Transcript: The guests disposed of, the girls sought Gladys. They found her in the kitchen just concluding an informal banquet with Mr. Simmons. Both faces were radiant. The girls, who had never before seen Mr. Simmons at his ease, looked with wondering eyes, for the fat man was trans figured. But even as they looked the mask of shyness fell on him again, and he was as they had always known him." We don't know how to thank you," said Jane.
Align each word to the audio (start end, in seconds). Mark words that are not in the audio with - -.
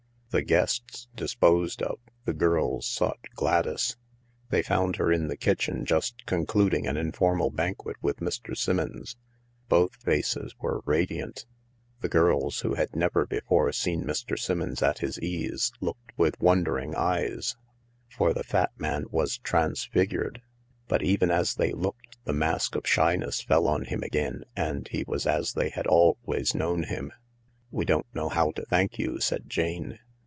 The 0.33 0.41
guests 0.41 1.09
disposed 1.13 1.81
of, 1.81 1.99
the 2.23 2.31
girls 2.31 2.85
sought 2.85 3.19
Gladys. 3.35 3.97
They 4.49 4.61
found 4.61 4.95
her 4.95 5.11
in 5.11 5.27
the 5.27 5.35
kitchen 5.35 5.83
just 5.83 6.25
concluding 6.25 6.87
an 6.87 6.95
informal 6.95 7.49
banquet 7.49 7.97
with 8.01 8.21
Mr. 8.21 8.55
Simmons. 8.55 9.17
Both 9.67 9.97
faces 10.01 10.55
were 10.61 10.83
radiant. 10.85 11.45
The 11.99 12.07
girls, 12.07 12.61
who 12.61 12.75
had 12.75 12.95
never 12.95 13.25
before 13.25 13.73
seen 13.73 14.05
Mr. 14.05 14.39
Simmons 14.39 14.81
at 14.81 14.99
his 14.99 15.19
ease, 15.19 15.73
looked 15.81 16.13
with 16.17 16.39
wondering 16.39 16.95
eyes, 16.95 17.57
for 18.09 18.33
the 18.33 18.45
fat 18.45 18.71
man 18.77 19.07
was 19.11 19.37
trans 19.39 19.83
figured. 19.83 20.41
But 20.87 21.03
even 21.03 21.29
as 21.29 21.55
they 21.55 21.73
looked 21.73 22.23
the 22.23 22.31
mask 22.31 22.75
of 22.75 22.87
shyness 22.87 23.41
fell 23.41 23.67
on 23.67 23.83
him 23.83 24.01
again, 24.01 24.45
and 24.55 24.87
he 24.87 25.03
was 25.05 25.27
as 25.27 25.51
they 25.51 25.71
had 25.71 25.87
always 25.87 26.55
known 26.55 26.83
him." 26.83 27.11
We 27.69 27.83
don't 27.83 28.07
know 28.15 28.29
how 28.29 28.51
to 28.51 28.65
thank 28.67 28.97
you," 28.97 29.19
said 29.19 29.49
Jane. 29.49 29.99